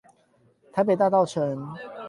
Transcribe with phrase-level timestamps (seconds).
[0.73, 1.55] 台北大稻埕